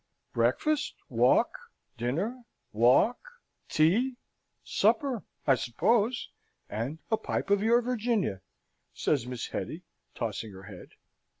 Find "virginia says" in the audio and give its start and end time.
7.83-9.27